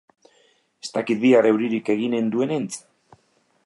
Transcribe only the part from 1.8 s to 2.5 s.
eginen